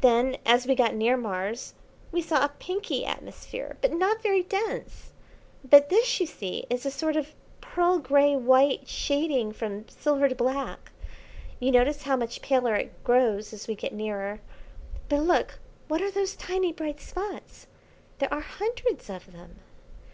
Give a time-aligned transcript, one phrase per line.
[0.00, 1.74] Then, as we got near Mars,
[2.10, 5.12] we saw a pinky atmosphere, but not very dense;
[5.62, 10.34] but this, you see, is a sort of pearl grey white shading from silver to
[10.34, 10.90] black.
[11.60, 14.40] You notice how much paler it grows as we get nearer.
[15.10, 17.66] But look what are those tiny bright spots?
[18.20, 19.58] There are hundreds of them."